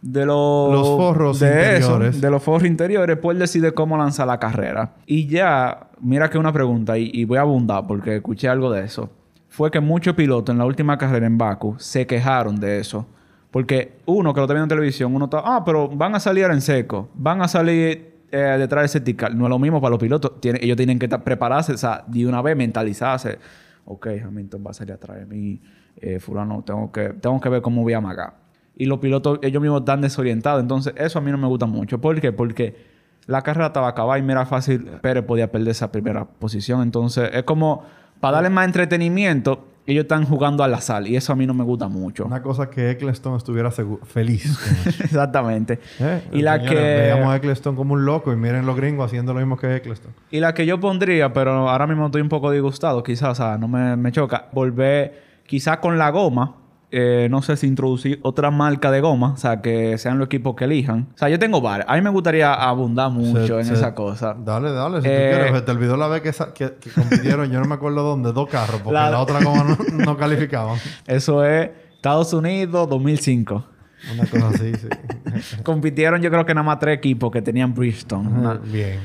de 0.02 0.24
los 0.26 0.72
Los 0.72 0.88
forros 0.96 1.40
de 1.40 1.46
interiores. 1.48 2.08
eso, 2.16 2.20
de 2.20 2.30
los 2.30 2.42
forros 2.42 2.64
interiores, 2.68 3.16
pues 3.18 3.38
decide 3.38 3.72
cómo 3.72 3.96
lanzar 3.96 4.26
la 4.26 4.38
carrera. 4.38 4.94
Y 5.06 5.26
ya, 5.26 5.88
mira 6.00 6.28
que 6.30 6.38
una 6.38 6.52
pregunta, 6.52 6.96
y, 6.98 7.10
y 7.12 7.24
voy 7.24 7.38
a 7.38 7.42
abundar 7.42 7.86
porque 7.86 8.16
escuché 8.16 8.48
algo 8.48 8.70
de 8.70 8.84
eso. 8.84 9.10
Fue 9.48 9.70
que 9.70 9.80
muchos 9.80 10.14
pilotos 10.14 10.52
en 10.52 10.58
la 10.58 10.66
última 10.66 10.98
carrera 10.98 11.26
en 11.26 11.38
Baku 11.38 11.74
se 11.78 12.06
quejaron 12.06 12.60
de 12.60 12.78
eso. 12.78 13.06
Porque 13.50 13.98
uno 14.04 14.34
que 14.34 14.40
lo 14.40 14.44
está 14.44 14.52
viendo 14.52 14.64
en 14.64 14.68
televisión, 14.78 15.14
uno 15.14 15.24
está, 15.26 15.40
ah, 15.42 15.62
pero 15.64 15.88
van 15.88 16.14
a 16.14 16.20
salir 16.20 16.44
en 16.44 16.60
seco, 16.60 17.08
van 17.14 17.40
a 17.40 17.48
salir 17.48 18.16
eh, 18.30 18.56
detrás 18.58 18.82
de 18.82 18.86
ese 18.86 19.00
tical. 19.00 19.38
No 19.38 19.44
es 19.46 19.50
lo 19.50 19.58
mismo 19.58 19.80
para 19.80 19.90
los 19.92 19.98
pilotos. 20.00 20.40
Tienen- 20.40 20.62
ellos 20.62 20.76
tienen 20.76 20.98
que 20.98 21.08
prepararse, 21.08 21.72
o 21.72 21.78
sea, 21.78 22.04
de 22.06 22.26
una 22.26 22.42
vez 22.42 22.54
mentalizarse. 22.56 23.38
Ok, 23.86 24.08
Hamilton 24.26 24.62
va 24.66 24.72
a 24.72 24.74
salir 24.74 24.92
atrás 24.92 25.18
de 25.20 25.26
mí. 25.26 25.62
Eh, 25.96 26.18
fulano, 26.20 26.62
tengo 26.66 26.92
que, 26.92 27.10
tengo 27.14 27.40
que 27.40 27.48
ver 27.48 27.62
cómo 27.62 27.82
voy 27.82 27.94
a 27.94 27.98
amagar. 27.98 28.34
Y 28.76 28.84
los 28.84 28.98
pilotos, 28.98 29.38
ellos 29.42 29.62
mismos 29.62 29.80
están 29.80 30.02
desorientados. 30.02 30.60
Entonces, 30.60 30.92
eso 30.96 31.18
a 31.18 31.22
mí 31.22 31.30
no 31.30 31.38
me 31.38 31.46
gusta 31.46 31.66
mucho. 31.66 31.98
¿Por 31.98 32.20
qué? 32.20 32.30
Porque 32.32 32.76
la 33.26 33.42
carrera 33.42 33.68
estaba 33.68 33.88
acabada 33.88 34.18
y 34.18 34.22
mira 34.22 34.44
fácil, 34.46 34.84
Pérez 35.00 35.24
podía 35.24 35.50
perder 35.50 35.68
esa 35.68 35.90
primera 35.90 36.26
posición. 36.26 36.82
Entonces, 36.82 37.30
es 37.32 37.42
como, 37.44 37.84
para 38.20 38.36
darle 38.36 38.50
más 38.50 38.66
entretenimiento, 38.66 39.64
ellos 39.86 40.02
están 40.02 40.26
jugando 40.26 40.62
al 40.62 40.74
azar. 40.74 41.06
Y 41.06 41.16
eso 41.16 41.32
a 41.32 41.36
mí 41.36 41.46
no 41.46 41.54
me 41.54 41.64
gusta 41.64 41.88
mucho. 41.88 42.26
Una 42.26 42.42
cosa 42.42 42.68
que 42.68 42.90
Eccleston 42.90 43.36
estuviera 43.36 43.70
feliz. 43.70 44.58
Exactamente. 45.00 45.80
¿Eh? 45.98 46.22
Y 46.32 46.42
la 46.42 46.56
Señores, 46.56 46.78
que... 46.78 46.84
Veíamos 46.84 47.32
a 47.32 47.36
Eccleston 47.36 47.76
como 47.76 47.94
un 47.94 48.04
loco 48.04 48.32
y 48.32 48.36
miren 48.36 48.66
los 48.66 48.76
gringos 48.76 49.06
haciendo 49.06 49.32
lo 49.32 49.40
mismo 49.40 49.56
que 49.56 49.76
Eccleston. 49.76 50.12
Y 50.30 50.40
la 50.40 50.54
que 50.54 50.66
yo 50.66 50.78
pondría, 50.80 51.32
pero 51.32 51.68
ahora 51.70 51.86
mismo 51.86 52.06
estoy 52.06 52.20
un 52.20 52.28
poco 52.28 52.50
disgustado, 52.50 53.02
quizás, 53.02 53.30
o 53.30 53.34
sea, 53.34 53.58
no 53.58 53.68
me, 53.68 53.96
me 53.96 54.12
choca, 54.12 54.48
volver 54.52 55.24
quizás 55.46 55.78
con 55.78 55.96
la 55.96 56.10
goma, 56.10 56.56
eh, 56.92 57.26
no 57.30 57.42
sé 57.42 57.56
si 57.56 57.66
introducir 57.66 58.20
otra 58.22 58.50
marca 58.50 58.90
de 58.90 59.00
goma, 59.00 59.32
o 59.32 59.36
sea, 59.36 59.60
que 59.60 59.98
sean 59.98 60.18
los 60.18 60.26
equipos 60.26 60.54
que 60.54 60.64
elijan. 60.64 61.08
O 61.14 61.18
sea, 61.18 61.28
yo 61.28 61.38
tengo 61.38 61.60
varios. 61.60 61.88
A 61.90 61.94
mí 61.96 62.00
me 62.02 62.10
gustaría 62.10 62.54
abundar 62.54 63.10
mucho 63.10 63.46
Se- 63.46 63.58
en 63.60 63.64
se- 63.64 63.74
esa 63.74 63.94
cosa. 63.94 64.34
Dale, 64.38 64.70
dale, 64.72 65.02
si 65.02 65.08
Eh, 65.08 65.30
tú 65.30 65.36
quieres. 65.36 65.52
Se 65.56 65.62
te 65.62 65.70
olvidó 65.72 65.96
la 65.96 66.06
vez 66.08 66.22
que, 66.22 66.32
sa- 66.32 66.54
que, 66.54 66.74
que 66.80 66.90
compitieron, 66.90 67.50
yo 67.50 67.58
no 67.60 67.66
me 67.66 67.74
acuerdo 67.74 68.02
dónde, 68.02 68.32
dos 68.32 68.48
carros, 68.48 68.80
porque 68.82 68.94
La- 68.94 69.10
la, 69.10 69.20
otra 69.20 69.40
como 69.42 69.64
no, 69.64 69.76
no 70.04 70.16
calificaban. 70.16 70.78
Eso 71.06 71.44
es 71.44 71.70
Estados 71.96 72.32
Unidos 72.32 72.88
2005. 72.88 73.64
Una 74.14 74.26
cosa 74.26 74.48
así, 74.48 74.72
sí. 74.74 74.88
Compitieron 75.64 76.20
yo 76.22 76.30
creo 76.30 76.46
que 76.46 76.54
nada 76.54 76.64
más 76.64 76.78
tres 76.78 76.98
equipos 76.98 77.30
que 77.32 77.42
tenían 77.42 77.74
Bridgestone. 77.74 78.28
Una- 78.28 78.54
Bien. 78.54 79.00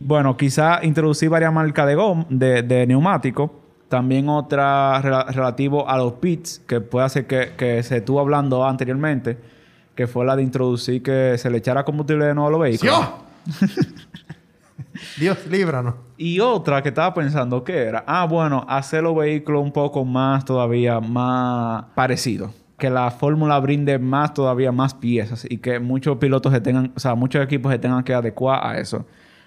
Bueno, 0.00 0.36
quizá 0.36 0.80
introducir 0.84 1.28
varias 1.30 1.52
marcas 1.52 1.86
de 1.86 1.94
gom, 1.94 2.24
de, 2.28 2.62
de 2.62 2.86
neumático. 2.86 3.63
También 3.88 4.28
otra 4.28 5.00
rela- 5.02 5.26
relativo 5.32 5.88
a 5.88 5.96
los 5.98 6.14
pits, 6.14 6.62
que 6.66 6.80
puede 6.80 7.06
hacer 7.06 7.26
que, 7.26 7.52
que 7.56 7.82
se 7.82 7.98
estuvo 7.98 8.18
hablando 8.20 8.64
anteriormente, 8.66 9.38
que 9.94 10.06
fue 10.06 10.24
la 10.24 10.34
de 10.36 10.42
introducir 10.42 11.02
que 11.02 11.36
se 11.38 11.50
le 11.50 11.58
echara 11.58 11.84
combustible 11.84 12.24
de 12.26 12.34
nuevo 12.34 12.48
a 12.48 12.50
los 12.52 12.60
vehículos. 12.60 12.94
¡Dios! 12.96 13.86
Dios, 15.18 15.46
líbranos. 15.48 15.94
Y 16.16 16.40
otra 16.40 16.82
que 16.82 16.88
estaba 16.90 17.12
pensando 17.14 17.62
que 17.64 17.76
era, 17.76 18.04
ah, 18.06 18.26
bueno, 18.26 18.64
hacer 18.68 19.02
los 19.02 19.14
vehículos 19.16 19.62
un 19.62 19.72
poco 19.72 20.04
más 20.04 20.44
todavía 20.44 21.00
más 21.00 21.84
parecidos. 21.94 22.50
que 22.78 22.90
la 22.90 23.10
fórmula 23.10 23.58
brinde 23.60 23.98
más, 23.98 24.34
todavía 24.34 24.72
más 24.72 24.94
piezas 24.94 25.46
y 25.48 25.58
que 25.58 25.78
muchos 25.78 26.16
pilotos 26.18 26.52
se 26.52 26.60
tengan, 26.60 26.92
o 26.96 27.00
sea, 27.00 27.14
muchos 27.14 27.42
equipos 27.44 27.70
se 27.72 27.78
tengan 27.78 28.02
que 28.02 28.12
adecuar 28.14 28.60
a 28.66 28.78
eso. 28.78 29.04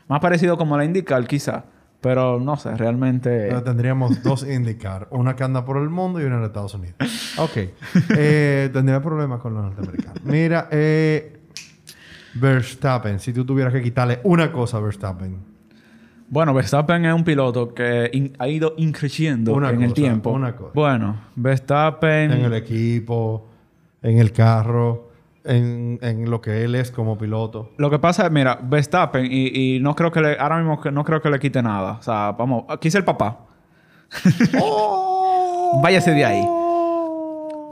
Más 0.07 0.19
parecido 0.21 0.57
como 0.57 0.77
la 0.77 0.85
IndyCar, 0.85 1.25
quizá. 1.27 1.63
Pero 2.01 2.39
no 2.39 2.57
sé, 2.57 2.75
realmente. 2.77 3.47
Pero 3.49 3.63
tendríamos 3.63 4.21
dos 4.23 4.43
IndyCar. 4.47 5.07
Una 5.11 5.35
que 5.35 5.43
anda 5.43 5.65
por 5.65 5.77
el 5.77 5.89
mundo 5.89 6.21
y 6.21 6.25
una 6.25 6.37
en 6.37 6.43
Estados 6.43 6.73
Unidos. 6.73 6.95
Ok. 7.37 7.57
Eh, 8.15 8.69
tendría 8.71 9.01
problemas 9.01 9.41
con 9.41 9.53
los 9.53 9.63
norteamericanos. 9.63 10.23
Mira, 10.23 10.67
eh, 10.71 11.39
Verstappen. 12.35 13.19
Si 13.19 13.33
tú 13.33 13.45
tuvieras 13.45 13.73
que 13.73 13.81
quitarle 13.81 14.19
una 14.23 14.51
cosa 14.51 14.77
a 14.77 14.79
Verstappen. 14.81 15.37
Bueno, 16.29 16.53
Verstappen 16.53 17.05
es 17.05 17.13
un 17.13 17.23
piloto 17.23 17.73
que 17.73 18.33
ha 18.37 18.47
ido 18.47 18.73
increciendo 18.77 19.53
Una 19.53 19.69
en 19.69 19.81
el 19.81 19.93
tiempo. 19.93 20.31
una 20.31 20.55
cosa. 20.55 20.71
Bueno, 20.75 21.21
Verstappen. 21.35 22.31
En 22.31 22.41
el 22.45 22.53
equipo, 22.53 23.47
en 24.01 24.17
el 24.19 24.31
carro, 24.33 25.06
en, 25.47 25.99
en 26.01 26.29
lo 26.29 26.41
que 26.41 26.63
él 26.63 26.75
es 26.75 26.91
como 26.91 27.17
piloto. 27.17 27.71
Lo 27.77 27.89
que 27.89 27.99
pasa 27.99 28.25
es, 28.25 28.31
mira, 28.31 28.59
Verstappen, 28.61 29.25
y, 29.29 29.75
y 29.75 29.79
no 29.79 29.95
creo 29.95 30.11
que 30.11 30.21
le, 30.21 30.37
ahora 30.37 30.57
mismo 30.57 30.79
que 30.79 30.91
no 30.91 31.03
creo 31.03 31.21
que 31.21 31.29
le 31.29 31.39
quite 31.39 31.61
nada. 31.63 31.93
O 31.93 32.01
sea, 32.01 32.33
vamos, 32.33 32.65
aquí 32.69 32.89
es 32.89 32.95
el 32.95 33.03
papá. 33.03 33.39
Váyase 35.81 36.11
de 36.11 36.25
ahí. 36.25 36.47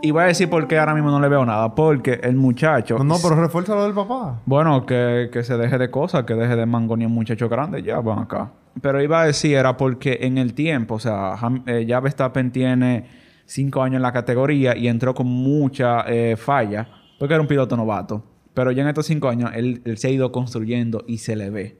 Y 0.01 0.12
voy 0.12 0.24
a 0.24 0.25
decir 0.27 0.50
por 0.50 0.67
qué 0.67 0.77
ahora 0.77 0.94
mismo 0.94 1.10
no 1.10 1.20
le 1.20 1.27
veo 1.29 1.46
nada. 1.46 1.74
Porque 1.74 2.20
el 2.22 2.36
muchacho. 2.36 2.98
No, 2.98 3.03
no, 3.03 3.15
pero 3.22 3.36
refuerza 3.36 3.74
lo 3.74 3.84
del 3.84 3.94
papá. 3.94 4.41
Bueno, 4.46 4.86
que, 4.86 5.29
que 5.32 5.44
se 5.44 5.58
deje 5.58 5.77
de 5.77 5.89
cosas, 5.89 6.25
que 6.25 6.36
deje 6.36 6.55
de 6.55 6.65
mangonear 6.65 7.10
un 7.10 7.15
muchacho 7.15 7.50
grande, 7.50 7.82
ya 7.82 8.00
van 8.01 8.20
acá. 8.20 8.51
Pero 8.82 9.01
iba 9.01 9.22
a 9.22 9.25
decir, 9.25 9.55
era 9.55 9.77
porque 9.77 10.20
en 10.22 10.38
el 10.38 10.53
tiempo, 10.53 10.96
o 10.96 11.00
sea, 11.00 11.36
eh, 11.65 11.86
ya 11.88 12.00
Verstappen 12.01 12.51
tiene 12.51 13.05
cinco 13.46 13.82
años 13.82 13.96
en 13.96 14.01
la 14.01 14.12
categoría 14.12 14.75
y 14.75 14.88
entró 14.88 15.13
con 15.13 15.27
mucha 15.27 16.01
eh, 16.08 16.36
falla, 16.36 16.88
porque 17.20 17.34
era 17.34 17.42
un 17.42 17.48
piloto 17.48 17.76
novato. 17.78 18.24
Pero 18.54 18.72
ya 18.72 18.84
en 18.84 18.88
estos 18.90 19.06
cinco 19.06 19.28
años 19.30 19.52
él, 19.54 19.82
él 19.86 19.98
se 19.98 20.08
ha 20.08 20.12
ido 20.12 20.32
construyendo 20.32 21.04
y 21.08 21.18
se 21.18 21.36
le 21.36 21.50
ve. 21.50 21.78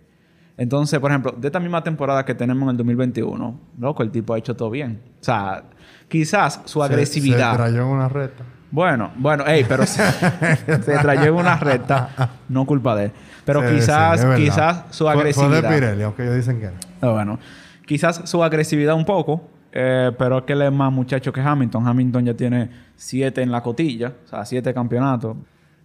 Entonces, 0.58 1.00
por 1.00 1.12
ejemplo, 1.12 1.34
de 1.38 1.48
esta 1.48 1.60
misma 1.60 1.84
temporada 1.84 2.24
que 2.26 2.34
tenemos 2.36 2.64
en 2.64 2.70
el 2.72 2.78
2021, 2.78 3.60
loco, 3.80 4.04
el 4.04 4.12
tipo 4.12 4.34
ha 4.34 4.38
hecho 4.38 4.56
todo 4.56 4.70
bien. 4.70 5.02
O 5.20 5.24
sea, 5.24 5.64
quizás 6.08 6.62
su 6.66 6.80
Se- 6.80 6.86
agresividad. 6.86 7.52
Se, 7.52 7.58
trayó 7.58 7.82
en 7.82 7.88
una 7.88 8.08
recta. 8.10 8.44
Bueno, 8.72 9.12
bueno, 9.18 9.46
ey, 9.48 9.66
pero 9.68 9.86
se, 9.86 10.02
se 10.82 10.98
trayó 10.98 11.26
en 11.26 11.34
una 11.36 11.56
recta, 11.58 12.32
no 12.50 12.66
culpa 12.66 12.96
de 12.96 13.06
él. 13.06 13.12
Pero 13.46 13.62
Sí, 13.70 13.76
quizás, 13.76 14.20
sí, 14.22 14.28
quizás 14.44 14.84
su 14.92 15.04
Fue- 15.06 15.14
agresividad. 15.14 15.62
Fue 15.62 15.70
de 15.70 15.76
Pirelli, 15.76 16.04
aunque 16.04 16.24
ellos 16.24 16.36
dicen 16.36 16.60
que 16.60 16.68
no. 16.68 16.74
Ah, 17.02 17.12
bueno, 17.12 17.40
quizás 17.86 18.22
su 18.26 18.44
agresividad 18.44 18.96
un 18.96 19.06
poco, 19.06 19.50
eh, 19.78 20.14
pero 20.18 20.38
es 20.38 20.44
que 20.46 20.54
él 20.54 20.62
es 20.62 20.72
más 20.72 20.92
muchacho 20.92 21.34
que 21.34 21.42
Hamilton. 21.42 21.86
Hamilton 21.86 22.26
ya 22.26 22.34
tiene 22.34 22.70
siete 22.96 23.42
en 23.42 23.52
la 23.52 23.62
cotilla, 23.62 24.14
o 24.24 24.28
sea, 24.28 24.46
siete 24.46 24.74
campeonatos. 24.74 25.36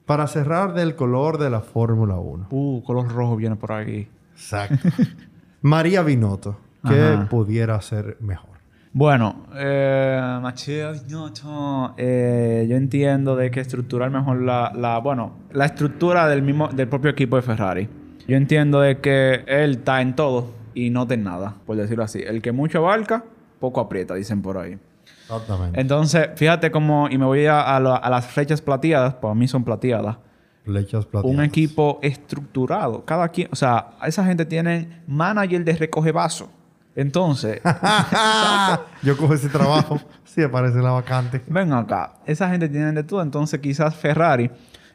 Para 0.06 0.28
cerrar 0.28 0.74
del 0.74 0.94
color 0.94 1.38
de 1.38 1.50
la 1.50 1.60
Fórmula 1.60 2.14
1. 2.14 2.46
Uh, 2.50 2.82
color 2.84 3.08
rojo 3.08 3.36
viene 3.36 3.56
por 3.56 3.72
aquí. 3.72 4.06
Exacto. 4.32 4.88
María 5.62 6.02
Binotto. 6.02 6.56
¿Qué 6.86 7.14
Ajá. 7.14 7.28
pudiera 7.28 7.80
ser 7.82 8.16
mejor? 8.20 8.48
Bueno, 8.92 9.46
eh, 9.54 10.38
Macheo 10.40 10.92
Binotto, 10.92 11.94
eh, 11.96 12.66
yo 12.68 12.76
entiendo 12.76 13.36
de 13.36 13.50
que 13.50 13.60
estructurar 13.60 14.10
mejor 14.10 14.40
la, 14.40 14.72
la, 14.74 14.98
bueno, 14.98 15.32
la 15.52 15.66
estructura 15.66 16.28
del 16.28 16.42
mismo, 16.42 16.68
del 16.68 16.88
propio 16.88 17.10
equipo 17.10 17.36
de 17.36 17.42
Ferrari. 17.42 17.88
Yo 18.26 18.36
entiendo 18.36 18.80
de 18.80 18.98
que 18.98 19.44
él 19.46 19.72
está 19.72 20.00
en 20.00 20.14
todo 20.14 20.52
y 20.74 20.90
no 20.90 21.02
está 21.02 21.14
en 21.14 21.24
nada, 21.24 21.56
por 21.66 21.76
decirlo 21.76 22.04
así. 22.04 22.20
El 22.20 22.40
que 22.40 22.52
mucho 22.52 22.78
abarca, 22.78 23.24
poco 23.60 23.80
aprieta, 23.80 24.14
dicen 24.14 24.42
por 24.42 24.58
ahí. 24.58 24.78
Exactamente. 25.22 25.80
Entonces, 25.80 26.28
fíjate 26.34 26.70
cómo, 26.72 27.08
y 27.08 27.16
me 27.18 27.24
voy 27.26 27.46
a, 27.46 27.60
a 27.76 27.78
la- 27.78 27.96
a 27.96 28.10
las 28.10 28.26
flechas 28.26 28.60
plateadas, 28.60 29.14
para 29.14 29.34
mí 29.34 29.46
son 29.46 29.62
plateadas. 29.62 30.16
Flechas 30.64 31.06
plateadas. 31.06 31.36
Un 31.36 31.44
equipo 31.44 31.98
estructurado. 32.02 33.04
Cada 33.04 33.28
quien, 33.28 33.48
o 33.52 33.56
sea, 33.56 33.90
esa 34.04 34.24
gente 34.24 34.44
tiene 34.44 35.02
manager 35.06 35.64
de 35.64 35.72
recoge 35.74 36.10
vaso. 36.12 36.50
Entonces, 36.96 37.60
Yo 39.02 39.16
cojo 39.16 39.34
ese 39.34 39.48
trabajo. 39.48 39.98
sí, 40.24 40.42
aparece 40.42 40.78
la 40.78 40.90
vacante. 40.90 41.40
ven 41.46 41.72
acá, 41.72 42.14
esa 42.26 42.48
gente 42.50 42.68
tiene 42.68 42.92
de 42.92 43.02
todo. 43.04 43.22
Entonces, 43.22 43.60
quizás 43.60 43.94
Ferrari 43.94 44.50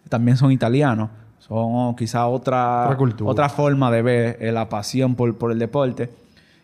también 0.10 0.38
son 0.38 0.52
italianos. 0.52 1.10
Son 1.40 1.96
quizás 1.96 2.24
otra, 2.28 2.86
Otra 2.86 2.98
cultura. 2.98 3.32
otra 3.32 3.50
forma 3.50 3.92
de 3.92 4.02
ver 4.02 4.38
eh, 4.40 4.52
la 4.52 4.68
pasión 4.68 5.16
por, 5.16 5.38
por 5.38 5.52
el 5.52 5.60
deporte. 5.60 6.10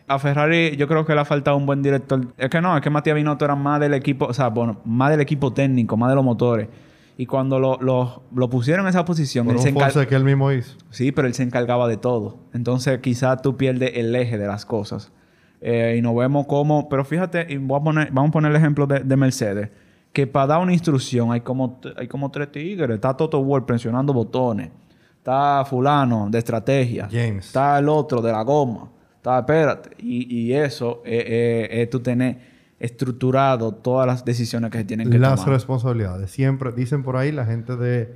A 0.08 0.18
Ferrari 0.18 0.76
yo 0.76 0.86
creo 0.88 1.04
que 1.06 1.14
le 1.14 1.20
ha 1.20 1.24
faltado 1.24 1.56
un 1.56 1.64
buen 1.66 1.82
director. 1.82 2.26
Es 2.36 2.50
que 2.50 2.60
no, 2.60 2.76
es 2.76 2.82
que 2.82 2.90
Matías 2.90 3.16
Binotto 3.16 3.44
era 3.44 3.54
más 3.54 3.80
del 3.80 3.94
equipo, 3.94 4.26
o 4.26 4.32
sea, 4.34 4.48
bueno, 4.48 4.80
más 4.84 5.10
del 5.10 5.20
equipo 5.20 5.52
técnico, 5.52 5.96
más 5.96 6.10
de 6.10 6.16
los 6.16 6.24
motores. 6.24 6.68
Y 7.16 7.26
cuando 7.26 7.58
lo, 7.60 7.78
lo- 7.80 8.22
lo 8.34 8.48
pusieron 8.50 8.86
en 8.86 8.90
esa 8.90 9.04
posición, 9.04 9.46
Por 9.46 9.54
él 9.54 9.58
un 9.58 9.62
se 9.62 9.72
encar- 9.74 10.06
que 10.08 10.14
él 10.14 10.24
mismo 10.24 10.50
hizo. 10.50 10.76
Sí, 10.90 11.12
pero 11.12 11.28
él 11.28 11.34
se 11.34 11.42
encargaba 11.42 11.86
de 11.86 11.96
todo. 11.98 12.38
Entonces, 12.54 12.98
quizás 13.00 13.42
tú 13.42 13.56
pierdes 13.56 13.92
el 13.94 14.14
eje 14.16 14.38
de 14.38 14.46
las 14.46 14.64
cosas. 14.66 15.12
Eh, 15.60 15.96
y 15.98 16.02
nos 16.02 16.16
vemos 16.16 16.46
como... 16.46 16.88
Pero 16.88 17.04
fíjate, 17.04 17.46
y 17.48 17.58
voy 17.58 17.78
a 17.78 17.84
poner, 17.84 18.08
vamos 18.12 18.30
a 18.30 18.32
poner 18.32 18.50
el 18.50 18.56
ejemplo 18.56 18.86
de, 18.86 19.00
de 19.00 19.16
Mercedes. 19.16 19.70
Que 20.12 20.26
para 20.26 20.46
dar 20.48 20.60
una 20.60 20.72
instrucción 20.72 21.30
hay 21.32 21.42
como, 21.42 21.78
hay 21.96 22.08
como 22.08 22.30
tres 22.30 22.50
tigres. 22.50 22.90
Está 22.90 23.16
Toto 23.16 23.42
Wolff 23.44 23.64
presionando 23.66 24.12
botones. 24.12 24.70
Está 25.18 25.64
fulano 25.64 26.28
de 26.30 26.38
estrategia. 26.38 27.08
James. 27.10 27.46
Está 27.46 27.78
el 27.78 27.88
otro 27.88 28.20
de 28.20 28.32
la 28.32 28.42
goma. 28.42 28.88
Espérate. 29.24 29.90
Y, 29.98 30.34
y 30.34 30.52
eso 30.54 31.02
eh, 31.04 31.68
eh, 31.70 31.82
es 31.82 31.90
tú 31.90 32.00
tener 32.00 32.38
estructurado 32.80 33.72
todas 33.72 34.06
las 34.06 34.24
decisiones 34.24 34.70
que 34.70 34.78
se 34.78 34.84
tienen 34.84 35.08
que 35.10 35.18
Las 35.18 35.36
tomar. 35.40 35.54
responsabilidades. 35.54 36.30
Siempre 36.30 36.72
dicen 36.72 37.02
por 37.02 37.16
ahí 37.16 37.30
la 37.32 37.44
gente 37.46 37.76
de, 37.76 38.12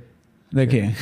¿De 0.51 0.67
qué? 0.67 0.93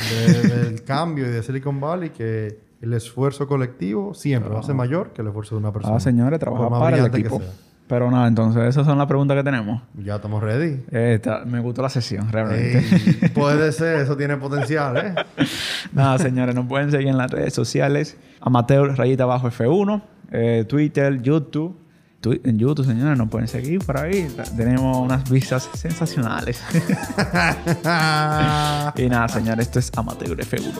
de- 0.42 0.48
del 0.48 0.82
cambio 0.84 1.26
y 1.26 1.30
de 1.30 1.42
Silicon 1.42 1.80
Valley 1.80 2.10
que 2.10 2.58
el 2.80 2.92
esfuerzo 2.92 3.48
colectivo 3.48 4.14
siempre 4.14 4.52
va 4.52 4.60
a 4.60 4.62
ser 4.62 4.74
mayor 4.74 5.12
que 5.12 5.22
el 5.22 5.28
esfuerzo 5.28 5.56
de 5.56 5.60
una 5.60 5.72
persona. 5.72 5.96
Ah, 5.96 6.00
señores, 6.00 6.38
trabaja 6.38 6.68
para 6.68 6.86
el 6.88 6.92
brillante 7.10 7.16
que 7.22 7.26
equipo. 7.28 7.40
sea. 7.42 7.52
Pero 7.88 8.10
nada, 8.10 8.26
entonces 8.26 8.64
esas 8.64 8.84
son 8.84 8.98
las 8.98 9.06
preguntas 9.06 9.36
que 9.36 9.44
tenemos. 9.44 9.80
Ya 9.94 10.16
estamos 10.16 10.42
ready. 10.42 10.82
Eh, 10.90 11.14
está- 11.14 11.44
me 11.44 11.60
gustó 11.60 11.82
la 11.82 11.88
sesión, 11.88 12.30
realmente. 12.32 12.78
Ey, 12.78 13.28
puede 13.28 13.70
ser, 13.70 14.00
eso 14.00 14.16
tiene 14.16 14.36
potencial, 14.36 14.96
¿eh? 14.96 15.14
Nada, 15.92 16.18
señores, 16.18 16.54
nos 16.54 16.66
pueden 16.66 16.90
seguir 16.90 17.08
en 17.08 17.18
las 17.18 17.30
redes 17.30 17.54
sociales. 17.54 18.16
Amateur 18.40 18.96
rayita 18.96 19.22
abajo 19.22 19.48
F1, 19.50 20.02
eh, 20.32 20.64
Twitter, 20.68 21.22
YouTube. 21.22 21.78
Tu- 22.20 22.40
en 22.42 22.58
YouTube, 22.58 22.84
señores, 22.86 23.16
nos 23.16 23.28
pueden 23.28 23.46
seguir 23.46 23.78
por 23.84 23.98
ahí. 23.98 24.26
Tenemos 24.56 24.96
unas 24.96 25.30
vistas 25.30 25.68
sensacionales. 25.74 26.60
y 28.96 29.08
nada, 29.08 29.28
señores, 29.28 29.66
esto 29.66 29.78
es 29.78 29.92
Amateur 29.96 30.36
F1. 30.36 30.72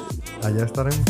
Allá 0.42 0.64
estaremos. 0.64 1.04